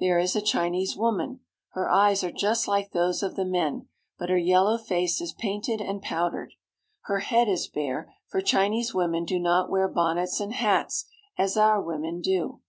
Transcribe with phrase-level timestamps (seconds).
[0.00, 1.40] There is a Chinese woman.
[1.70, 5.80] Her eyes are just like those of the men, but her yellow face is painted
[5.80, 6.48] and pow dered.
[7.04, 11.06] Her head is bare, for Chinese women'do not wear bonnets and hats
[11.38, 12.60] as our women do.